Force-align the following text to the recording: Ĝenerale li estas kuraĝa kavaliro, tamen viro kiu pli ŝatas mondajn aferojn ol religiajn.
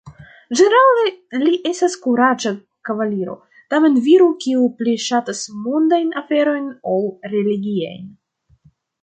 Ĝenerale 0.59 1.41
li 1.41 1.51
estas 1.71 1.97
kuraĝa 2.05 2.51
kavaliro, 2.89 3.35
tamen 3.75 4.01
viro 4.07 4.31
kiu 4.47 4.65
pli 4.81 4.97
ŝatas 5.05 5.43
mondajn 5.67 6.11
aferojn 6.23 6.67
ol 6.97 7.07
religiajn. 7.37 8.11